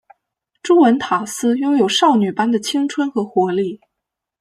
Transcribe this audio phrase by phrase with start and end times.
[0.63, 3.79] 朱文塔斯拥有少女般的青春和活力。